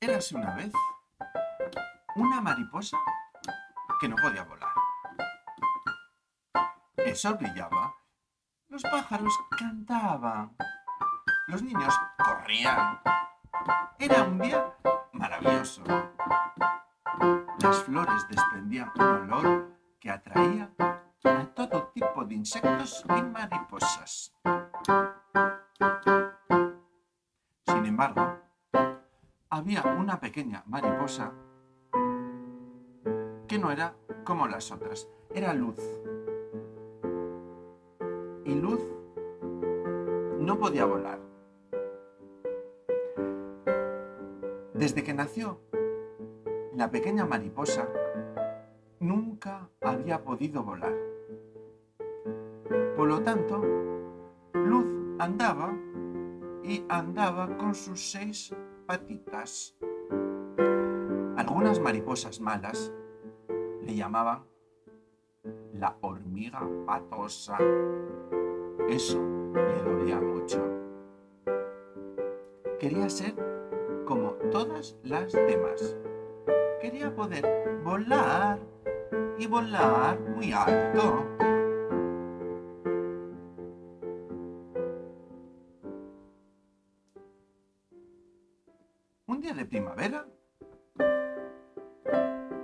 Érase 0.00 0.36
una 0.36 0.54
vez 0.54 0.72
una 2.14 2.40
mariposa 2.40 2.96
que 4.00 4.08
no 4.08 4.14
podía 4.14 4.44
volar. 4.44 4.72
El 6.96 7.16
sol 7.16 7.34
brillaba, 7.34 7.96
los 8.68 8.82
pájaros 8.82 9.36
cantaban, 9.58 10.56
los 11.48 11.62
niños 11.62 11.92
corrían. 12.16 13.00
Era 13.98 14.22
un 14.22 14.38
día 14.38 14.72
maravilloso. 15.12 15.82
Las 17.60 17.82
flores 17.82 18.28
desprendían 18.28 18.92
un 18.94 19.02
olor 19.02 19.78
que 19.98 20.10
atraía 20.10 20.70
a 21.24 21.44
todo 21.56 21.88
tipo 21.88 22.24
de 22.24 22.36
insectos 22.36 23.04
y 23.08 23.22
mariposas. 23.22 24.32
Sin 27.66 27.84
embargo, 27.84 28.37
había 29.50 29.82
una 29.98 30.20
pequeña 30.20 30.62
mariposa 30.66 31.32
que 33.46 33.58
no 33.58 33.70
era 33.70 33.94
como 34.24 34.46
las 34.46 34.70
otras, 34.70 35.08
era 35.34 35.54
Luz. 35.54 35.78
Y 38.44 38.54
Luz 38.54 38.82
no 40.38 40.58
podía 40.58 40.84
volar. 40.84 41.18
Desde 44.74 45.02
que 45.02 45.14
nació, 45.14 45.60
la 46.74 46.90
pequeña 46.90 47.24
mariposa 47.24 47.88
nunca 49.00 49.70
había 49.80 50.22
podido 50.22 50.62
volar. 50.62 50.94
Por 52.96 53.08
lo 53.08 53.22
tanto, 53.22 53.62
Luz 54.52 54.86
andaba 55.18 55.74
y 56.62 56.84
andaba 56.88 57.56
con 57.56 57.74
sus 57.74 58.10
seis 58.10 58.54
patitas. 58.88 59.76
Algunas 61.36 61.78
mariposas 61.78 62.40
malas 62.40 62.90
le 63.82 63.94
llamaban 63.94 64.44
la 65.74 65.94
hormiga 66.00 66.66
patosa. 66.86 67.58
Eso 68.88 69.22
le 69.52 69.82
dolía 69.82 70.20
mucho. 70.22 70.64
Quería 72.80 73.10
ser 73.10 73.34
como 74.06 74.30
todas 74.50 74.96
las 75.04 75.34
demás. 75.34 75.94
Quería 76.80 77.14
poder 77.14 77.44
volar 77.84 78.58
y 79.38 79.46
volar 79.46 80.18
muy 80.18 80.50
alto. 80.52 81.26
Un 89.38 89.42
día 89.42 89.54
de 89.54 89.66
primavera, 89.66 90.26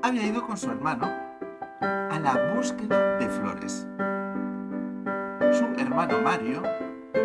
había 0.02 0.26
ido 0.26 0.44
con 0.44 0.56
su 0.56 0.68
hermano 0.68 1.06
a 1.80 2.18
la 2.18 2.52
búsqueda 2.52 3.16
de 3.18 3.28
flores. 3.28 3.86
Su 5.52 5.66
hermano 5.78 6.20
Mario 6.20 6.64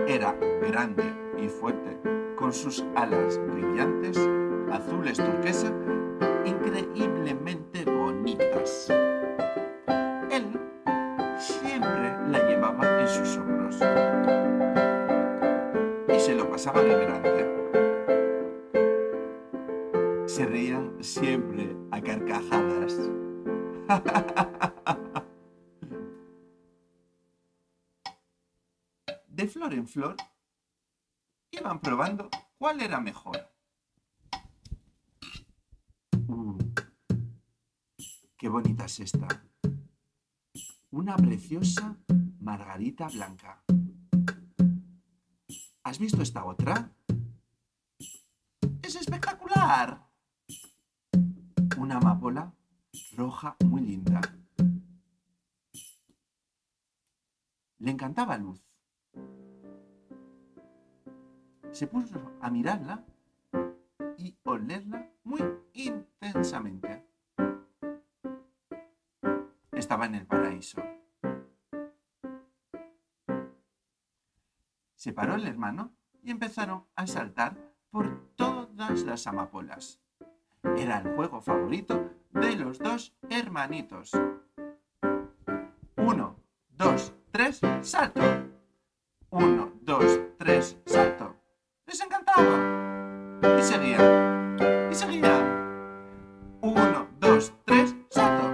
era 0.08 0.36
grande 0.62 1.04
y 1.40 1.48
fuerte, 1.48 2.00
con 2.38 2.54
sus 2.54 2.86
alas 2.96 3.40
brillantes, 3.52 4.20
azules 4.72 5.18
turquesa, 5.18 5.74
increíblemente 6.46 7.86
bonitas. 7.86 8.88
Él 10.30 10.62
siempre 11.40 12.16
la 12.28 12.48
llevaba 12.48 13.02
en 13.02 13.08
sus 13.08 13.36
hombros 13.38 13.80
y 16.08 16.20
se 16.20 16.36
lo 16.36 16.48
pasaba 16.52 16.84
de 16.84 17.04
grande. 17.04 17.59
Se 20.40 20.46
reían 20.46 21.04
siempre 21.04 21.76
a 21.92 22.00
carcajadas. 22.00 22.96
De 29.28 29.48
flor 29.50 29.74
en 29.74 29.86
flor, 29.86 30.16
iban 31.52 31.82
probando 31.82 32.30
cuál 32.58 32.80
era 32.80 33.02
mejor. 33.02 33.52
Uh, 36.30 36.58
¡Qué 38.38 38.48
bonita 38.48 38.86
es 38.86 39.02
esta! 39.02 39.28
Una 40.92 41.18
preciosa 41.18 41.98
margarita 42.40 43.10
blanca. 43.10 43.62
¿Has 45.84 46.00
visto 46.00 46.22
esta 46.22 46.46
otra? 46.46 46.94
¡Es 48.82 48.96
espectacular! 48.96 50.09
Una 51.80 51.96
amapola 51.96 52.54
roja 53.16 53.56
muy 53.64 53.80
linda. 53.80 54.20
Le 57.78 57.92
encantaba 57.92 58.38
Luz. 58.38 58.62
Se 61.72 61.88
puso 61.88 62.34
a 62.42 62.50
mirarla 62.50 63.06
y 64.18 64.38
olerla 64.44 65.10
muy 65.24 65.42
intensamente. 65.72 67.08
Estaba 69.72 70.06
en 70.08 70.16
el 70.16 70.28
paraíso. 70.28 70.84
Se 74.96 75.14
paró 75.14 75.36
el 75.36 75.48
hermano 75.48 75.94
y 76.22 76.32
empezaron 76.32 76.84
a 76.98 77.08
saltar 77.08 77.56
por 77.90 78.36
todas 78.36 79.04
las 79.04 79.26
amapolas. 79.28 80.02
Era 80.64 81.00
el 81.00 81.16
juego 81.16 81.42
favorito 81.42 82.10
de 82.32 82.56
los 82.56 82.80
dos 82.80 83.16
hermanitos. 83.30 84.12
Uno, 85.96 86.40
dos, 86.70 87.14
tres, 87.32 87.62
salto. 87.82 88.22
Uno, 89.30 89.72
dos, 89.82 90.20
tres, 90.38 90.78
salto. 90.86 91.36
Les 91.86 92.02
encantaba. 92.02 93.40
Y 93.58 93.62
seguían. 93.62 94.58
Y 94.92 94.96
seguían. 94.96 96.58
Uno, 96.62 97.08
dos, 97.20 97.54
tres, 97.66 97.96
salto. 98.10 98.50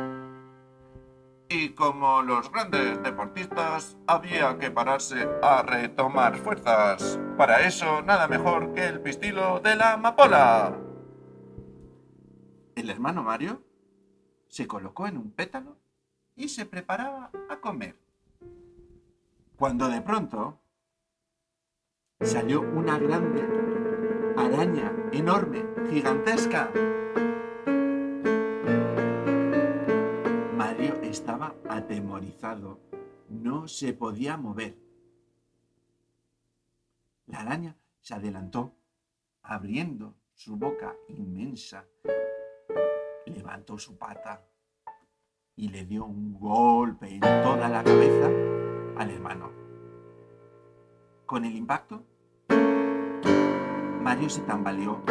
Y 1.49 1.69
como 1.69 2.21
los 2.21 2.51
grandes 2.51 3.01
deportistas, 3.03 3.97
había 4.07 4.57
que 4.57 4.71
pararse 4.71 5.27
a 5.41 5.61
retomar 5.63 6.35
fuerzas. 6.37 7.19
Para 7.37 7.61
eso, 7.61 8.01
nada 8.01 8.27
mejor 8.27 8.73
que 8.73 8.85
el 8.85 9.01
pistilo 9.01 9.59
de 9.59 9.75
la 9.75 9.93
amapola. 9.93 10.84
El 12.75 12.89
hermano 12.89 13.23
Mario 13.23 13.63
se 14.49 14.67
colocó 14.67 15.07
en 15.07 15.15
un 15.15 15.31
pétalo 15.31 15.77
y 16.35 16.49
se 16.49 16.65
preparaba 16.65 17.31
a 17.49 17.61
comer. 17.61 17.97
Cuando 19.55 19.87
de 19.87 20.01
pronto 20.01 20.59
salió 22.19 22.59
una 22.59 22.99
grande 22.99 23.43
araña 24.35 24.93
enorme, 25.13 25.63
gigantesca. 25.89 26.69
Mario 30.57 30.95
estaba 31.01 31.55
atemorizado. 31.69 32.81
No 33.29 33.69
se 33.69 33.93
podía 33.93 34.35
mover. 34.35 34.77
La 37.27 37.39
araña 37.39 37.77
se 38.01 38.13
adelantó, 38.13 38.75
abriendo 39.41 40.13
su 40.33 40.57
boca 40.57 40.93
inmensa 41.07 41.85
levantó 43.25 43.77
su 43.77 43.97
pata 43.97 44.43
y 45.55 45.69
le 45.69 45.85
dio 45.85 46.05
un 46.05 46.37
golpe 46.39 47.15
en 47.15 47.21
toda 47.21 47.69
la 47.69 47.83
cabeza 47.83 48.27
al 48.97 49.09
hermano. 49.09 49.51
Con 51.25 51.45
el 51.45 51.55
impacto, 51.55 52.03
Mario 54.01 54.29
se 54.29 54.41
tambaleó, 54.41 55.01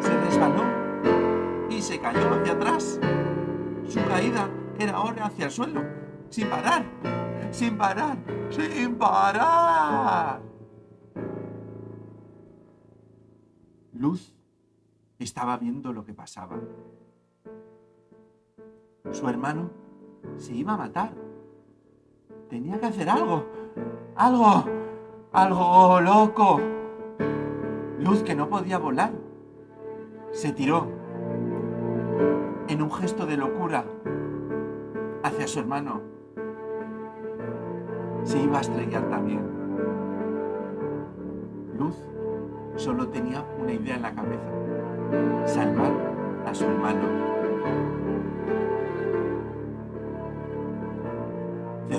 se 0.00 0.20
resbaló 0.24 0.64
y 1.70 1.80
se 1.80 2.00
cayó 2.00 2.34
hacia 2.34 2.52
atrás. 2.52 3.00
Su 3.86 4.04
caída 4.08 4.48
era 4.78 4.96
ahora 4.96 5.26
hacia 5.26 5.44
el 5.46 5.50
suelo, 5.50 5.82
sin 6.30 6.48
parar, 6.48 6.84
sin 7.52 7.78
parar, 7.78 8.18
sin 8.50 8.96
parar. 8.96 10.42
Luz 13.92 14.34
estaba 15.18 15.56
viendo 15.56 15.92
lo 15.92 16.04
que 16.04 16.14
pasaba. 16.14 16.58
Su 19.10 19.28
hermano 19.28 19.70
se 20.36 20.54
iba 20.54 20.72
a 20.72 20.76
matar. 20.76 21.10
Tenía 22.48 22.78
que 22.78 22.86
hacer 22.86 23.08
algo. 23.08 23.44
Algo. 24.16 24.64
Algo 25.32 26.00
loco. 26.00 26.60
Luz 27.98 28.22
que 28.22 28.34
no 28.34 28.48
podía 28.48 28.78
volar. 28.78 29.12
Se 30.32 30.52
tiró 30.52 30.86
en 32.68 32.82
un 32.82 32.90
gesto 32.90 33.26
de 33.26 33.36
locura 33.36 33.84
hacia 35.22 35.46
su 35.46 35.60
hermano. 35.60 36.00
Se 38.22 38.40
iba 38.40 38.58
a 38.58 38.60
estrellar 38.62 39.08
también. 39.10 39.42
Luz 41.78 41.96
solo 42.76 43.08
tenía 43.08 43.44
una 43.60 43.72
idea 43.72 43.96
en 43.96 44.02
la 44.02 44.14
cabeza. 44.14 44.50
salvar 45.46 45.92
a 46.46 46.54
su 46.54 46.64
hermano. 46.64 47.33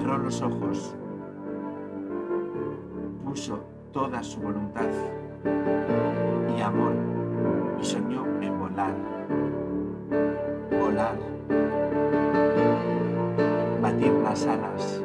Cerró 0.05 0.19
los 0.19 0.39
ojos, 0.39 0.95
puso 3.25 3.59
toda 3.91 4.21
su 4.21 4.39
voluntad 4.39 4.85
y 6.55 6.61
amor 6.61 6.93
y 7.81 7.83
soñó 7.83 8.23
en 8.39 8.59
volar, 8.59 8.93
volar, 10.79 11.15
batir 13.81 14.11
las 14.23 14.45
alas. 14.45 15.01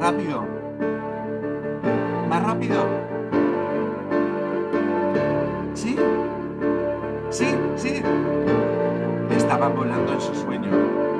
¡Rápido! 0.00 0.44
¡Más 2.28 2.44
rápido! 2.44 2.84
¿Sí? 5.74 5.96
Sí, 7.30 7.46
sí. 7.74 8.02
Estaba 9.30 9.66
volando 9.66 10.12
en 10.12 10.20
su 10.20 10.32
sueño. 10.32 11.17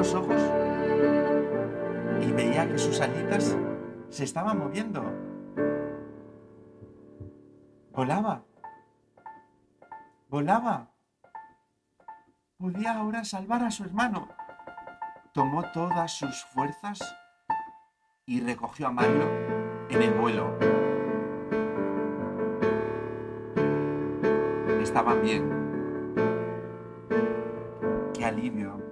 Los 0.00 0.14
ojos 0.14 0.40
y 2.22 2.32
veía 2.32 2.66
que 2.66 2.78
sus 2.78 2.98
alitas 3.02 3.54
se 4.08 4.24
estaban 4.24 4.58
moviendo. 4.58 5.04
Volaba. 7.92 8.42
Volaba. 10.30 10.88
Podía 12.56 12.94
ahora 12.96 13.26
salvar 13.26 13.62
a 13.62 13.70
su 13.70 13.84
hermano. 13.84 14.26
Tomó 15.34 15.70
todas 15.70 16.12
sus 16.12 16.46
fuerzas 16.46 16.98
y 18.24 18.40
recogió 18.40 18.86
a 18.86 18.92
Mario 18.92 19.28
en 19.90 20.00
el 20.00 20.14
vuelo. 20.14 20.58
Estaban 24.80 25.20
bien. 25.20 25.44
Qué 28.14 28.24
alivio. 28.24 28.89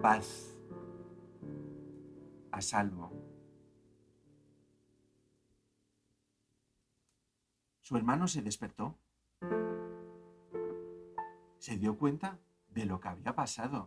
Paz. 0.00 0.56
A 2.52 2.62
salvo. 2.62 3.12
Su 7.80 7.96
hermano 7.96 8.26
se 8.26 8.40
despertó. 8.40 8.96
Se 11.58 11.76
dio 11.76 11.98
cuenta 11.98 12.38
de 12.68 12.86
lo 12.86 13.00
que 13.00 13.08
había 13.08 13.34
pasado 13.34 13.86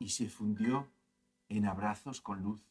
y 0.00 0.08
se 0.08 0.28
fundió 0.28 0.88
en 1.48 1.66
abrazos 1.66 2.20
con 2.20 2.42
luz. 2.42 2.66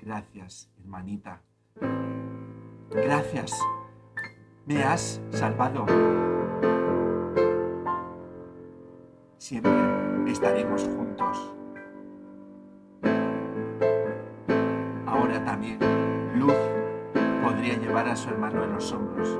Gracias, 0.00 0.70
hermanita. 0.78 1.42
Gracias. 2.90 3.52
Me 4.66 4.82
has 4.82 5.20
salvado. 5.30 5.84
Siempre 9.52 10.32
estaremos 10.32 10.82
juntos. 10.96 11.52
Ahora 15.04 15.44
también 15.44 15.78
Luz 16.36 16.54
podría 17.44 17.76
llevar 17.76 18.08
a 18.08 18.16
su 18.16 18.30
hermano 18.30 18.64
en 18.64 18.72
los 18.72 18.90
hombros 18.94 19.38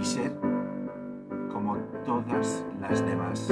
y 0.00 0.04
ser 0.04 0.32
como 1.52 1.76
todas 2.04 2.64
las 2.80 3.04
demás. 3.04 3.50